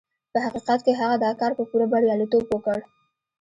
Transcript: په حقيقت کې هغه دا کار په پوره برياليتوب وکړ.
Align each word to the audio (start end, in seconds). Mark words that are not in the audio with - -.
په 0.31 0.37
حقيقت 0.45 0.79
کې 0.85 0.93
هغه 1.01 1.15
دا 1.25 1.31
کار 1.39 1.51
په 1.57 1.63
پوره 1.69 1.85
برياليتوب 1.93 2.43
وکړ. 2.49 2.79